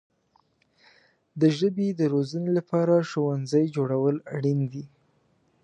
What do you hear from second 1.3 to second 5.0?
د ژبې د روزنې لپاره ښوونځي جوړول اړین دي.